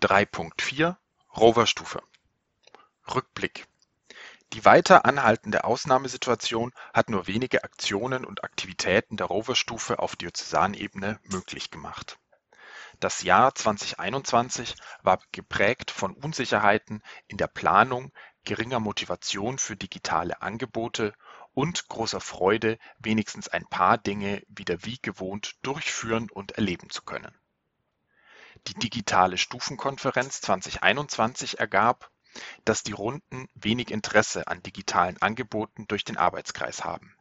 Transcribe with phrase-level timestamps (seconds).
[0.00, 0.94] 3.4
[1.36, 2.00] Roverstufe
[3.12, 3.66] Rückblick
[4.52, 11.72] Die weiter anhaltende Ausnahmesituation hat nur wenige Aktionen und Aktivitäten der Roverstufe auf Diözesanebene möglich
[11.72, 12.16] gemacht.
[13.00, 18.12] Das Jahr 2021 war geprägt von Unsicherheiten in der Planung,
[18.44, 21.12] geringer Motivation für digitale Angebote
[21.54, 27.36] und großer Freude, wenigstens ein paar Dinge wieder wie gewohnt durchführen und erleben zu können.
[28.68, 32.10] Die Digitale Stufenkonferenz 2021 ergab,
[32.66, 37.16] dass die Runden wenig Interesse an digitalen Angeboten durch den Arbeitskreis haben.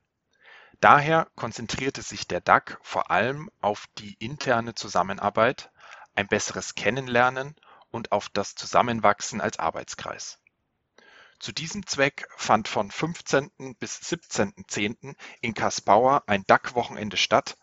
[0.81, 5.71] Daher konzentrierte sich der DAG vor allem auf die interne Zusammenarbeit,
[6.15, 7.55] ein besseres Kennenlernen
[7.91, 10.39] und auf das Zusammenwachsen als Arbeitskreis.
[11.39, 13.77] Zu diesem Zweck fand von 15.
[13.79, 15.16] bis 17.10.
[15.39, 17.57] in Kaspauer ein DAG-Wochenende statt,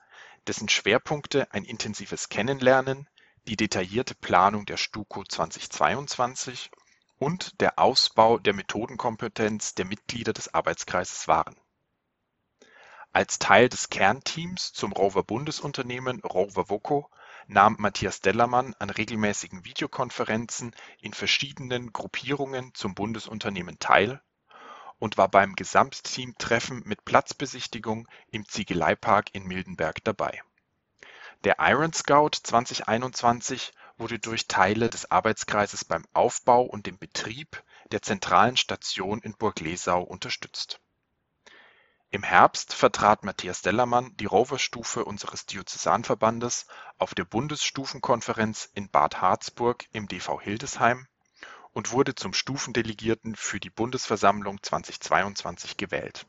[0.47, 3.09] dessen Schwerpunkte ein intensives Kennenlernen,
[3.47, 6.71] die detaillierte Planung der STUKO 2022
[7.19, 11.57] und der Ausbau der Methodenkompetenz der Mitglieder des Arbeitskreises waren.
[13.13, 17.11] Als Teil des Kernteams zum Rover-Bundesunternehmen Rover Voco
[17.47, 24.23] nahm Matthias Dellermann an regelmäßigen Videokonferenzen in verschiedenen Gruppierungen zum Bundesunternehmen teil
[24.99, 30.43] und war beim Gesamtteam-Treffen mit Platzbesichtigung im Ziegeleipark in Mildenberg dabei
[31.45, 38.03] der Iron Scout 2021 wurde durch Teile des Arbeitskreises beim Aufbau und dem Betrieb der
[38.03, 40.81] zentralen Station in Burglesau unterstützt.
[42.11, 49.85] Im Herbst vertrat Matthias Dellermann die Roverstufe unseres Diözesanverbandes auf der Bundesstufenkonferenz in Bad Harzburg
[49.93, 51.09] im DV Hildesheim
[51.73, 56.27] und wurde zum Stufendelegierten für die Bundesversammlung 2022 gewählt.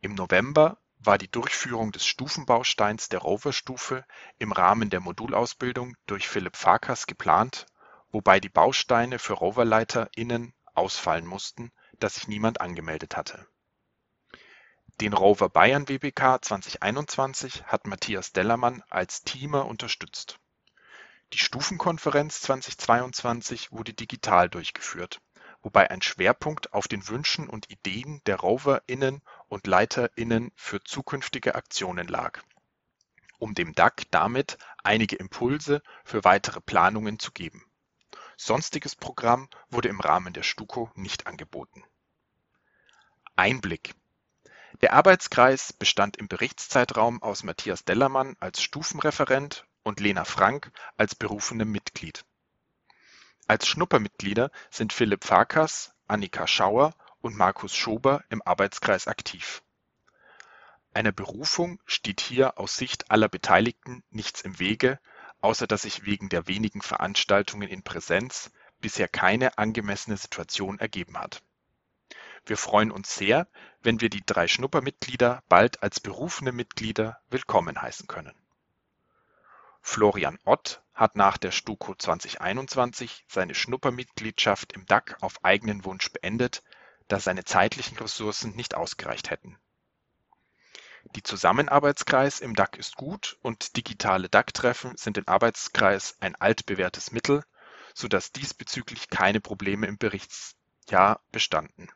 [0.00, 4.04] Im November war die Durchführung des Stufenbausteins der Rover-Stufe
[4.38, 7.66] im Rahmen der Modulausbildung durch Philipp Farkas geplant,
[8.10, 13.46] wobei die Bausteine für RoverleiterInnen ausfallen mussten, da sich niemand angemeldet hatte.
[15.00, 20.38] Den Rover Bayern WBK 2021 hat Matthias Dellermann als Teamer unterstützt.
[21.32, 25.20] Die Stufenkonferenz 2022 wurde digital durchgeführt
[25.66, 32.08] wobei ein Schwerpunkt auf den Wünschen und Ideen der RoverInnen und LeiterInnen für zukünftige Aktionen
[32.08, 32.42] lag,
[33.38, 37.64] um dem DAG damit einige Impulse für weitere Planungen zu geben.
[38.36, 41.84] Sonstiges Programm wurde im Rahmen der STUKO nicht angeboten.
[43.34, 43.94] Einblick
[44.82, 51.70] Der Arbeitskreis bestand im Berichtszeitraum aus Matthias Dellermann als Stufenreferent und Lena Frank als berufenem
[51.70, 52.24] Mitglied
[53.48, 56.94] als Schnuppermitglieder sind Philipp Farkas, Annika Schauer
[57.26, 59.62] und Markus Schober im Arbeitskreis aktiv.
[60.94, 64.98] Einer Berufung steht hier aus Sicht aller Beteiligten nichts im Wege,
[65.40, 68.50] außer dass sich wegen der wenigen Veranstaltungen in Präsenz
[68.80, 71.42] bisher keine angemessene Situation ergeben hat.
[72.46, 73.48] Wir freuen uns sehr,
[73.82, 78.34] wenn wir die drei Schnuppermitglieder bald als berufene Mitglieder willkommen heißen können
[79.88, 86.64] Florian Ott hat nach der STUKO 2021 seine Schnuppermitgliedschaft im DAG auf eigenen Wunsch beendet,
[87.08, 89.58] da seine zeitlichen Ressourcen nicht ausgereicht hätten.
[91.14, 97.44] Die Zusammenarbeitskreis im DAG ist gut und digitale DAG-Treffen sind im Arbeitskreis ein altbewährtes Mittel,
[97.94, 101.88] sodass diesbezüglich keine Probleme im Berichtsjahr bestanden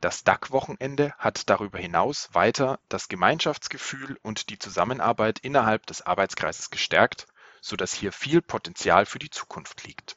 [0.00, 7.26] das DAG-Wochenende hat darüber hinaus weiter das Gemeinschaftsgefühl und die Zusammenarbeit innerhalb des Arbeitskreises gestärkt,
[7.60, 10.16] so dass hier viel Potenzial für die Zukunft liegt.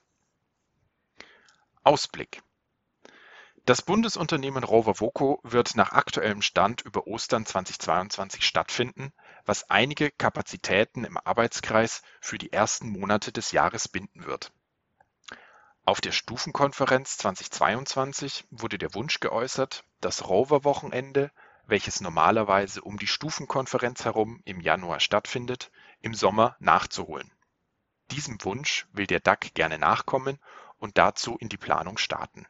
[1.84, 2.44] Ausblick
[3.70, 9.14] Das Bundesunternehmen Rover Voco wird nach aktuellem Stand über Ostern 2022 stattfinden,
[9.46, 14.52] was einige Kapazitäten im Arbeitskreis für die ersten Monate des Jahres binden wird
[15.90, 21.32] auf der Stufenkonferenz 2022 wurde der Wunsch geäußert, das Rover-Wochenende,
[21.66, 25.72] welches normalerweise um die Stufenkonferenz herum im Januar stattfindet,
[26.02, 27.32] im Sommer nachzuholen.
[28.12, 30.38] Diesem Wunsch will der DAG gerne nachkommen
[30.78, 32.46] und dazu in die Planung starten.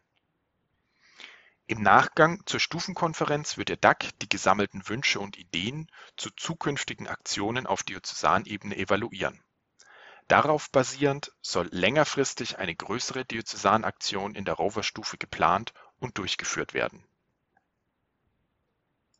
[1.70, 5.86] Im Nachgang zur Stufenkonferenz wird der DAG die gesammelten Wünsche und Ideen
[6.18, 9.44] zu zukünftigen Aktionen auf Diözesanebene evaluieren.
[10.28, 17.04] Darauf basierend soll längerfristig eine größere Diözesanaktion in der Rover-Stufe geplant und durchgeführt werden